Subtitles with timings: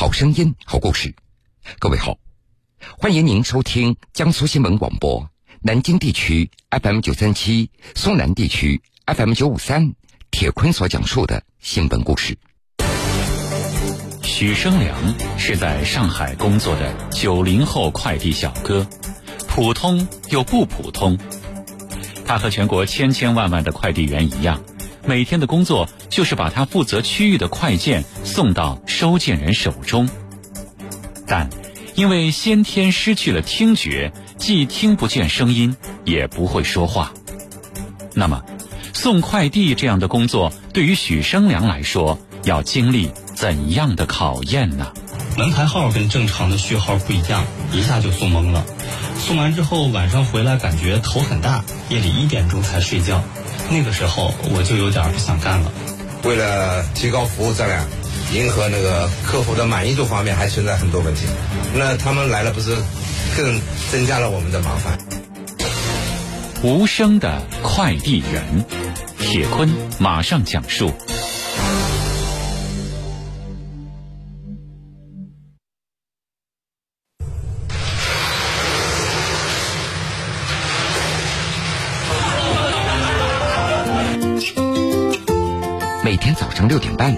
[0.00, 1.14] 好声音，好故事。
[1.78, 2.16] 各位好，
[2.96, 5.28] 欢迎您收听江苏新闻广播
[5.60, 9.92] 南京地区 FM 九三七、苏南地区 FM 九五三。
[10.30, 12.38] 铁坤所讲述的新闻故事。
[14.22, 18.86] 许生良是在上海工作的九零后快递小哥，
[19.48, 21.18] 普通又不普通。
[22.24, 24.64] 他和全国千千万万的快递员一样，
[25.10, 30.08] 每天的工作就是把他负责区域的快件送到收件人手中。
[31.26, 31.50] 但
[31.96, 37.12] 因为先天失去了听觉，既听不见声音，也不会说话，
[38.14, 38.44] 那么。
[38.92, 44.92] 送快递这样的工作，对于许生良来说，要经历怎样的考验呢？
[45.36, 48.64] 门牌号跟正常的序号不一样，一下就送懵了。
[49.18, 53.22] 送完之后，晚上回来感觉头很大，夜里一点钟才睡觉。
[53.70, 55.72] 那个时候我就有点不想干了。
[56.24, 57.86] 为了提高服务质量，
[58.34, 61.26] 迎合那个客户的满意度方面，还存在很多问题。
[61.74, 62.76] 那他们来了，不是
[63.36, 64.98] 更增加了我们的麻烦？
[66.62, 68.64] 无声的快递员，
[69.18, 70.92] 铁坤马上讲述。
[86.02, 87.14] 每天早上六点半，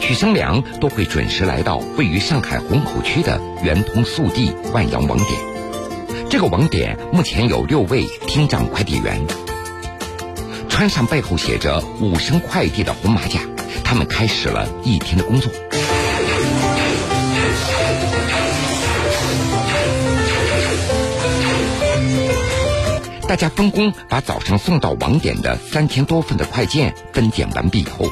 [0.00, 5.30] 许生良都会准时来到位于上海虹口区的圆通速递万阳网点。
[6.30, 9.20] 这个网点目前有六位厅长快递员，
[10.70, 13.40] 穿上背后写着“五声快递”的红马甲，
[13.84, 15.52] 他们开始了一天的工作。
[23.26, 28.08] 大家分工把早上送到网点的三千多份的快件分拣完毕以后，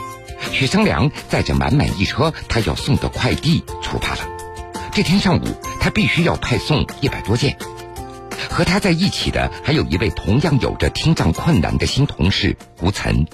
[0.53, 4.21] 许生良载着满满一车他要送的快递出发了。
[4.91, 5.45] 这天上午，
[5.81, 7.57] 他必须要派送一百多件。
[8.51, 13.27] 和他在一起的还有一位同样有着听障困难的新同事吴岑。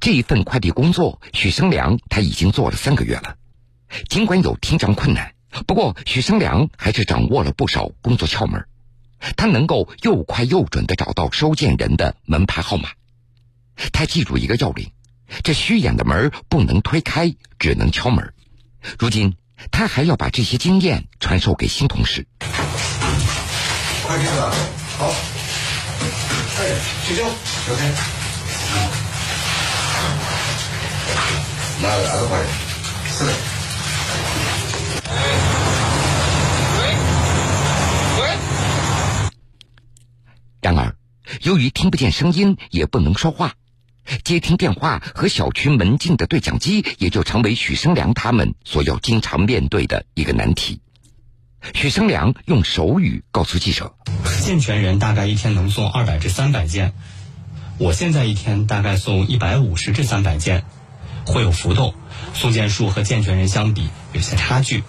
[0.00, 3.36] 这一份快递工作，许生良他已经做了三个月了。
[4.08, 5.32] 尽管有听障困难，
[5.66, 8.66] 不过许生良还是掌握了不少工作窍门。
[9.36, 12.90] 他能够又快又准的找到收件人的门牌号码。
[13.92, 14.92] 他记住一个要领：
[15.42, 18.32] 这虚掩的门不能推开，只能敲门。
[18.98, 19.36] 如今。
[19.70, 22.26] 他还要把这些经验传授给新同事。
[22.38, 24.50] 快点了，
[24.96, 25.12] 好，
[26.58, 27.26] 哎，起脚
[27.70, 27.94] ，OK，
[31.82, 32.38] 拿个二十块，
[33.18, 33.59] 是的。
[41.42, 43.54] 由于听不见声音，也不能说话。
[44.24, 50.80] 接听电话和小区门禁的对讲机，也就成为许生良他们所要经常面对的一个难题。
[51.74, 53.94] 许生良用手语告诉记者
[54.44, 56.92] ：“健全人大概一天能送二百至三百件，
[57.78, 60.64] 我现在一天大概送一百五十至三百件，
[61.24, 61.94] 会有浮动，
[62.34, 64.82] 送件数和健全人相比有些差距。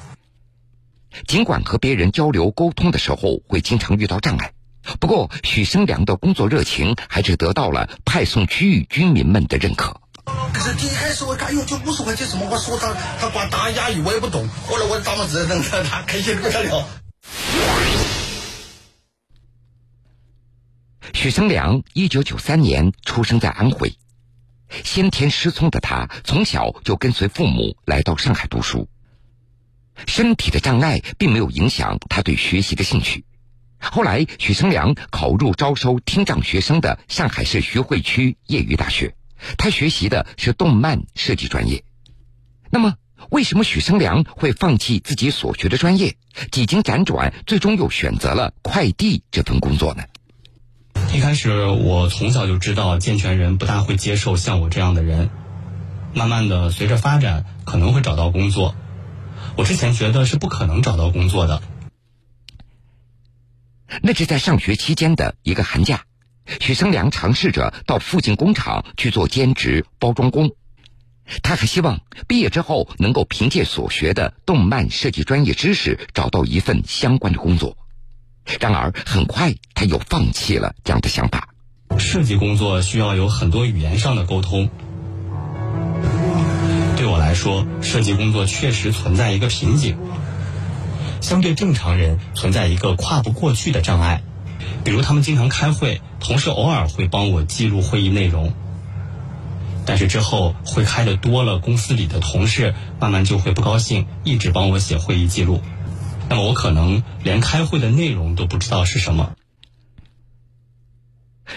[1.27, 4.51] 尽管和别人交流沟通的时候会经常遇到障碍。”
[4.99, 9.99] 不过，许生良的工作热情还是得到了派送区域居民们的认可。
[10.53, 12.47] 可是第一开始我看，哟，就五十块钱什么？
[12.49, 14.47] 我说他他光打哑语，我也不懂。
[14.67, 16.87] 后来我打嘛字，等他他开心不得了。
[21.13, 23.95] 许生良一九九三年出生在安徽，
[24.83, 28.87] 先天失聪的他从小就跟随父母来到上海读书。
[30.07, 33.25] 身体的障碍并没有影响他对学习的兴趣。
[33.81, 39.15] 后来，许生良考入招收听障学生的上海市徐汇区业余大学，
[39.57, 41.83] 他学习的是动漫设计专业。
[42.69, 42.95] 那么，
[43.29, 46.15] 为什么许生良会放弃自己所学的专业，
[46.51, 50.03] 几经辗转，最终又选择了快递这份工作呢？
[51.13, 55.29] 一开始，我从小就知道健全人不大会接受像我这样的人。
[56.13, 58.75] 慢慢的，随着发展，可能会找到工作。
[59.55, 61.61] 我之前觉得是不可能找到工作的。
[64.01, 66.03] 那是在上学期间的一个寒假，
[66.59, 70.51] 许生良尝试着到附近工厂去做兼职包装工。
[71.43, 77.77] 他还希望毕业之后能够凭借所学的动漫设计专业知识找到一份相关的工作。
[78.59, 81.49] 然而，很快他又放弃了这样的想法。
[81.99, 84.69] 设计工作需要有很多语言上的沟通，
[86.97, 89.97] 对我来说，设计工作确实存在一个瓶颈。
[91.21, 94.23] 相对正常人存在一个跨不过去的障碍，
[94.83, 98.53] 比如他们经常开会，同事偶尔会帮我记录会议内容，
[99.85, 105.61] 但是之后会开的多了，公司里的同事慢慢就会不高兴，一直帮我写会议记录。
[106.27, 109.33] 那么我可能连开会的内容都不知道是什么。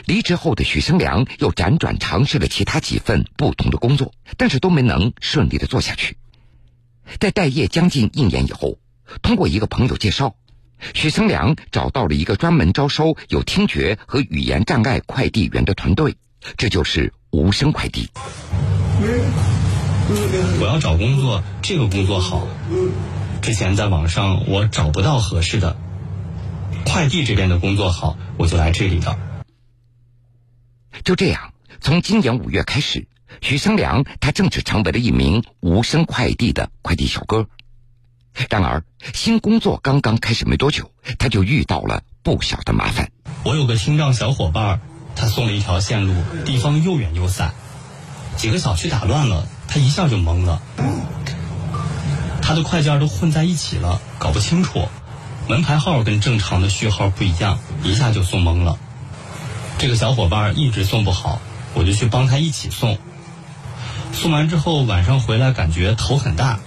[0.06, 6.16] 离职后的许生良又辗转尝试了其他几份不同的工作，但是都没能顺利的做下去。
[7.20, 8.78] 在待业将近一年以后，
[9.22, 10.36] 通过一个朋友介绍，
[10.94, 16.16] 许生良找到了一个专门招收有听觉和语言障碍快递员的团队，
[16.56, 18.10] 这就是无声快递。
[20.60, 22.46] 我要找工作，这个工作好。
[23.40, 25.76] 之前在网上我找不到合适的，
[26.84, 29.18] 快递这边的工作好，我就来这里的。
[31.04, 33.06] 就这样，从今年五月开始，
[33.40, 37.46] 许生良他正式成为了一名无声快递的快递小哥。
[38.50, 38.82] 然而，
[39.14, 43.10] 新工作刚刚开始没多久，他就遇到了不小的麻烦。
[43.44, 44.80] 我有个听障小伙伴，
[45.16, 46.14] 他送了一条线路，
[46.44, 47.52] 地方又远又散，
[48.36, 50.62] 几个小区打乱了，他一下就懵了。
[52.42, 54.88] 他的快件都混在一起了，搞不清楚，
[55.48, 58.78] 门牌号跟正常的序号不一样，一下就送懵了。
[59.78, 61.40] 这个小伙伴一直送不好，
[61.74, 62.98] 我就去帮他一起送。
[64.12, 66.60] 送完之后，晚上回来感觉头很大，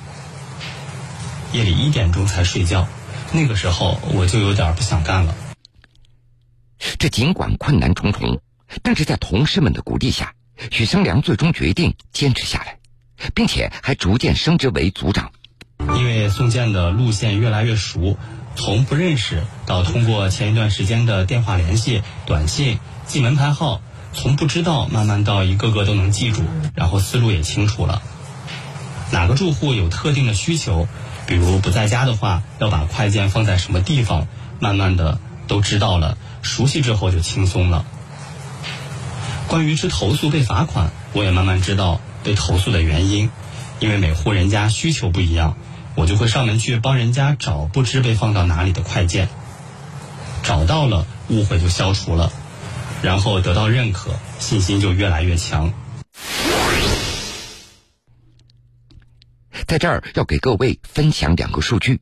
[1.53, 2.87] 夜里一点钟才睡觉。
[3.31, 5.35] 那个时候我就有点不想干了。
[6.99, 8.39] 这尽管困难重重，
[8.83, 10.33] 但是在同事们的鼓励下，
[10.71, 12.77] 许生良最终决定坚持下来，
[13.33, 15.31] 并且还逐渐升职为组长。
[15.95, 18.17] 因为宋健的路线越来越熟，
[18.55, 22.79] 从不认识到通过前一段时间的电话联系、短信。
[23.05, 26.43] 记门牌号，从不知道慢慢到一个个都能记住，
[26.75, 28.01] 然后思路也清楚了。
[29.11, 30.89] 哪个住户有特定的需求，
[31.27, 34.27] 比如不在家的话，要把快件放在什么地方，
[34.59, 37.85] 慢慢的都知道了，熟悉之后就轻松了。
[39.47, 43.29] 关于吃投诉被罚款，我也慢慢知道被投诉的原因，
[43.79, 45.57] 因为每户人家需求不一样，
[45.95, 49.27] 我就会上门去帮人家找不知被放到哪里的快件，
[50.43, 52.31] 找到了，误会就消除了。
[53.01, 55.73] 然后得到认可，信心就越来越强。
[59.67, 61.99] 在这儿要给各位分享两个数据：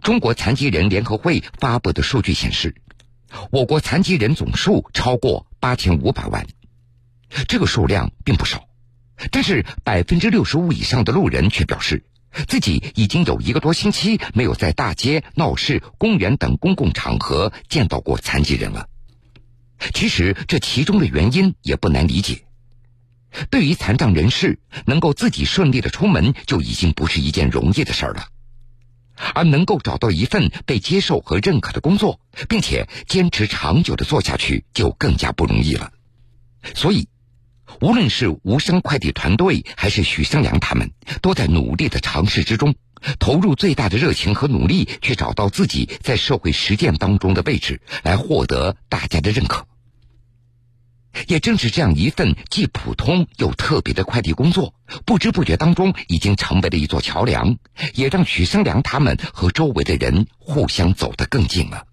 [0.00, 2.76] 中国残疾人联合会发布的数据显示，
[3.50, 6.46] 我国残疾人总数超过八千五百万，
[7.48, 8.68] 这个数量并不少。
[9.32, 12.04] 但是百分之六十五以上的路人却表示，
[12.46, 18.86] 自己已经有一个多星期没有在大街、闹市、公园等公共场合见到过残疾人了。
[19.92, 22.44] 其实这其中的原因也不难理解。
[23.50, 28.26] 对于残障人士，能够自己顺利的出门就已经不是一件容易的事儿了，
[29.34, 35.92] 而能够找到一份被接受和认可的工作，并且坚持长久的做下去，就更加不容易了。
[36.74, 37.08] 所以，
[37.80, 42.74] 无论是无声快递团队还是许生良他们，都在努力的尝试之中，
[43.18, 49.66] 投入最大的热情和努力，去找到自己在社会实践当中的位置，来获得大家的认可。
[51.28, 54.74] 也正是这样一份既普通又特别的快递工作，
[55.04, 57.56] 不知不觉当中已经成为了一座桥梁，
[57.94, 61.84] 也让许生良他们和周围的人互相走得更近了。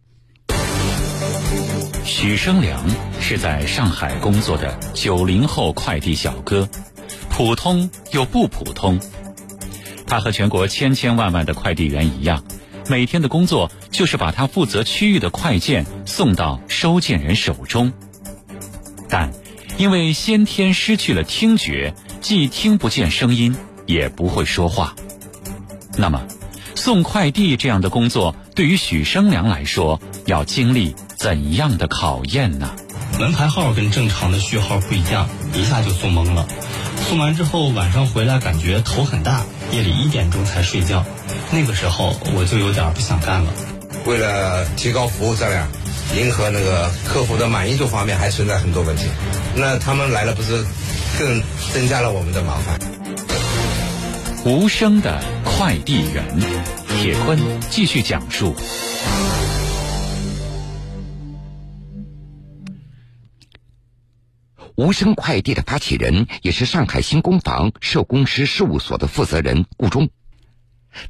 [2.03, 2.83] 许生良
[3.21, 6.67] 是在上海工作的九零后快递小哥，
[7.29, 8.99] 普通又不普通。
[10.07, 12.43] 他和全国千千万万的快递员一样，
[12.89, 17.93] 每天的工作就是把他负责区域的快件送到收件人手中。
[19.09, 19.31] 但
[19.77, 24.93] 因为先天失去了听觉，既听不见声音，也不会说话。
[25.97, 26.21] 那么，
[26.75, 32.71] 送快递这样的工作对于许生良来说，要经历怎样的考验呢？
[33.19, 36.47] 门牌号跟正常的序号不一样，一下就送懵了。
[37.07, 41.03] 送完之后，晚上回来感觉头很大，夜里一点钟才睡觉。
[41.51, 43.51] 那个时候我就有点不想干了。
[44.09, 45.69] 为了提高服务质量。
[46.17, 49.03] 迎合那个客户的满意度方面还存在很多问题，
[49.55, 50.65] 那他们来了不是
[51.19, 51.39] 更
[51.71, 52.79] 增加了我们的麻烦？
[54.43, 56.25] 无声的快递员，
[56.97, 57.37] 铁坤
[57.69, 58.55] 继续讲述。
[64.75, 70.09] 无声快递的发起人，也是上海新工房社工师事务所的负责人顾忠。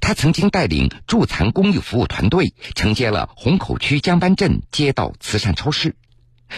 [0.01, 5.95] 他曾经带领助残公益服务团队承接了虹口区江湾镇街道慈善超市，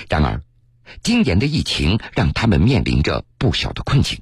[0.10, 0.42] 然而，
[1.04, 4.20] 今年的疫情让他们面临着不小的困境。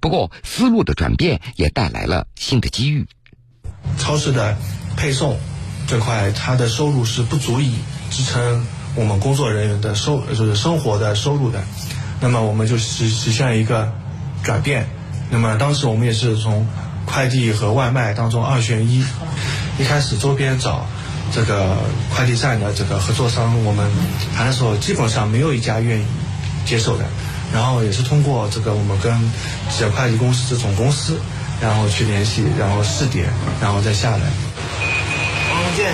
[0.00, 3.06] 不过，思路的转变也带来了新的机遇。
[3.98, 4.56] 超市的
[4.96, 5.38] 配送
[5.86, 7.74] 这块，它的收入是不足以
[8.10, 8.64] 支撑
[8.94, 11.64] 我们工作人员的收，就是生活的收入的。
[12.20, 13.92] 那么我们就实实现一个
[14.42, 14.86] 转变。
[15.30, 16.66] 那么当时我们也是从
[17.12, 19.04] 快递和外卖当中二选一，
[19.78, 20.86] 一开始周边找
[21.32, 21.76] 这个
[22.14, 23.90] 快递站的这个合作商，我们
[24.34, 26.04] 谈的时候基本上没有一家愿意
[26.64, 27.04] 接受的。
[27.52, 29.12] 然后也是通过这个我们跟
[29.76, 31.18] 几个快递公司总公司，
[31.60, 33.28] 然后去联系，然后试点，
[33.60, 34.30] 然后再下来。
[35.50, 35.92] 王建，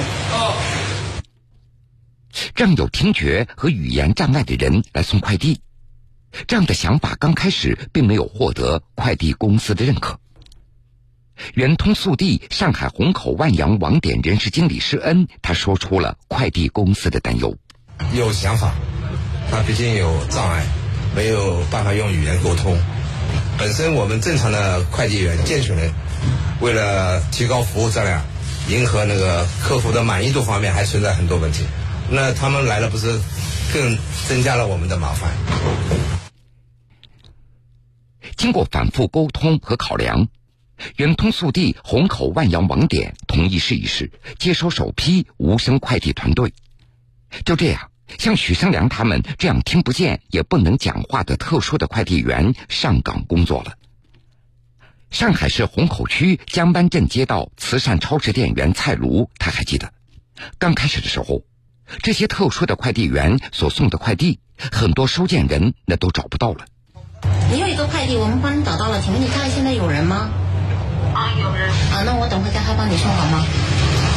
[2.54, 5.62] 让有听觉和语言障碍的人来送快递，
[6.46, 10.18] 这样的想法刚开始并没有获得快递公司的认可。
[11.54, 17.56] 圆通速递上海虹口万阳网点人事经理施恩，他说出了快递公司的担忧：
[18.14, 18.74] 有想法，
[19.50, 20.66] 他毕竟有障碍，
[21.14, 22.78] 没有办法用语言沟通。
[23.58, 25.92] 本身我们正常的快递员健全人，
[26.60, 28.22] 为了提高服务质量，
[28.68, 31.64] 迎合那个客户的满意度方面，还存在很多问题。
[32.10, 33.20] 那他们来了，不是
[33.72, 35.30] 更增加了我们的麻烦？
[38.36, 40.28] 经过反复沟通和考量。
[40.96, 46.52] 圆通速递虹口万阳网点同意试一试接收首批无声快递团队。
[47.44, 53.72] 就这样，像许生良他们这样听不见也不能讲话的特殊的快递员上岗工作了。
[55.10, 59.92] 上海市虹口区江湾镇街道慈善超市店员蔡卢，他还记得，
[60.58, 61.42] 刚开始的时候，
[62.02, 66.66] 这些特殊的快递员所送的快递，很多收件人那都找不到了。
[67.50, 70.30] 你有一个快递，我们帮你找到了，请问你看现在有人吗？
[71.26, 73.44] 啊，有人啊，那我等会叫他帮你送好吗？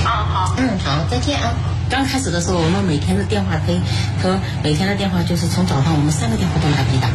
[0.06, 0.56] 啊，好。
[0.60, 1.54] 嗯，好，再见啊。
[1.90, 3.82] 刚开始的时候，我们每天的电话可以
[4.22, 7.10] 和每天的电话就是从早上我们三个电话都来回打，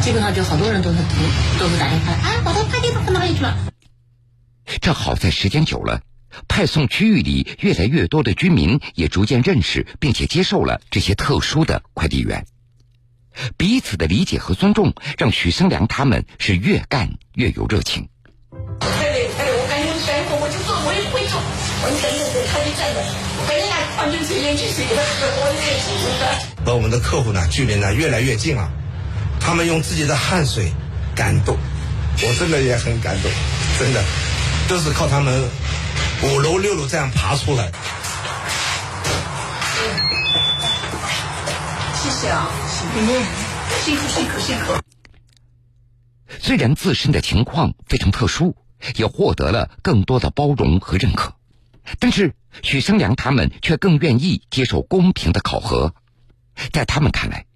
[0.00, 0.96] 基本上就好多人都是
[1.58, 3.54] 都是打电话啊，我的快递到哪里去了？
[4.80, 6.00] 这好在时间久了，
[6.48, 12.46] 派送区域里越来越多的居民也逐渐认识并且接受了这些特殊的快递员，
[13.58, 18.08] 彼此的理解和尊重让许生良他们是越干越有热情。
[21.86, 21.94] 做。
[21.94, 22.98] 我等等等，他就站着，
[23.96, 25.86] 矿泉水进去水给他喝，我也是
[26.20, 26.22] 的。
[26.64, 28.68] 和我们的客户呢，距离呢越来越近了。
[29.40, 30.72] 他们用自己的汗水
[31.14, 31.56] 感动，
[32.22, 33.30] 我真的也很感动，
[33.78, 34.02] 真的
[34.68, 35.48] 都是靠他们
[36.22, 37.70] 五楼六楼这样爬出来。
[42.02, 42.50] 谢谢啊，
[43.84, 44.74] 辛苦辛苦辛苦。
[46.40, 48.56] 虽然自身的情况非常特殊，
[48.96, 51.32] 也获得了更多的包容和认可，
[51.98, 55.94] 但是许生良他们却更愿意接受公平的考核。
[56.72, 57.46] 在他们看来，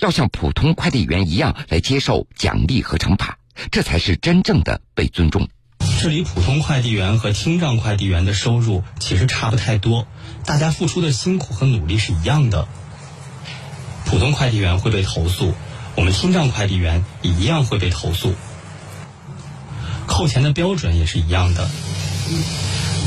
[0.00, 3.38] 要像普通快递员一样来接受奖励和惩罚，
[3.70, 5.48] 这才是真正的被尊重。
[6.00, 10.06] 这里普通快递员和听障快递员的收入其实差不太多，
[10.44, 12.66] 大家付出的辛苦和努力是一样的。
[14.04, 15.54] 普通快递员会被投诉。
[15.96, 18.34] 我们听障快递员也一样会被投诉，
[20.06, 21.70] 扣钱的标准也是一样的。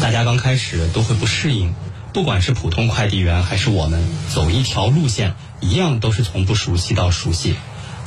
[0.01, 1.75] 大家刚开始都会不适应，
[2.13, 7.55] 不管是普通快递员还是我们走一条路线，一样都是从不熟悉到熟悉。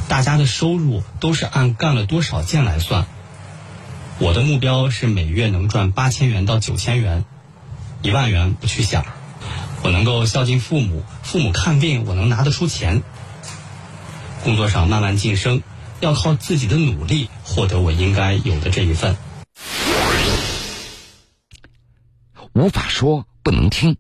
[0.09, 3.07] 大家的收入都是按干了多少件来算。
[4.19, 7.25] 我的目标是每月能赚八千元到九千元，
[8.01, 9.05] 一万元不去想。
[9.83, 13.03] 我能够孝敬父母，父母看病我能拿得出钱。
[14.45, 15.63] 工作上慢慢晋升，
[16.01, 19.17] 要靠自己的努力获得我应该有的这一份。
[22.55, 23.97] 无法说，不能听，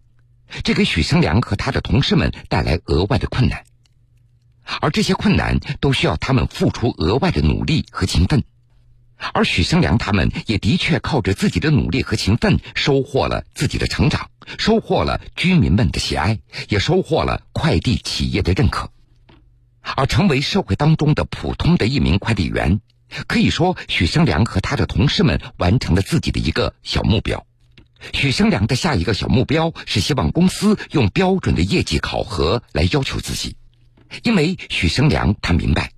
[0.62, 3.64] 这给许生良和他的同事们带来额外的困难，
[4.80, 8.44] 而这些困难都需要他们付出额外的努力和勤奋。
[9.32, 14.28] 而许生良他们也的确靠着自己的努力和勤奋，收获了自己的成长，
[14.58, 18.90] 收获了居民们的喜爱，也收获了快递企业的认可。
[19.96, 22.80] 而成为社会当中的普通的一名快递员，
[23.26, 27.46] 可以说许生良和他的同事们完成了自己的一个小目标。
[28.12, 33.56] 许生良的下一个小目标是希望公司用标准的业绩考核来要求自己，
[34.24, 35.92] 因为许生良他明白，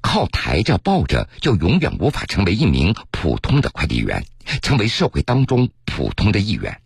[0.00, 4.24] 靠抬着抱着就永远无法成为一名普通的快递员，
[4.60, 6.80] 成为社会当中普通的一员。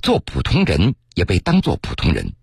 [0.00, 2.34] 做普通人也被当做普通人。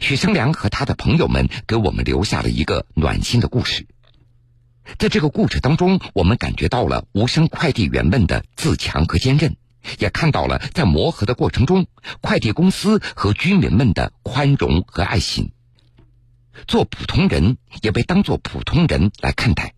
[0.00, 3.86] 许生良和他的朋友们给我们留下了一个暖心的故事。
[4.98, 9.56] 在这个故事当中，我们感觉到了无声快递员们的自强和坚韧，
[9.98, 11.86] 也看到了在磨合的过程中，
[12.20, 15.52] 快递公司和居民们的宽容和爱心。
[16.66, 19.74] 做普通人也被当做普通人来看待，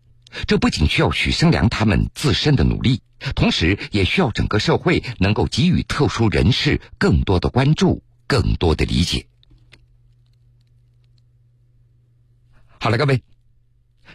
[0.47, 3.03] 这不仅需要许生良他们自身的努力，
[3.35, 9.27] 同时也需要整个社会能够给予特殊人士更多的关注、更多的理解。
[12.81, 13.23] 好了，各位，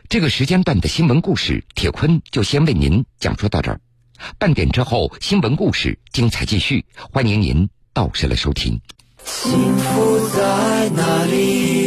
[0.09, 3.79] 这个时间段的新闻故事，铁坤就先为您讲述到这儿。
[4.37, 8.79] 半点之后，新闻故事精彩继续，欢迎您到时来收听。
[9.23, 11.86] 幸福在哪里？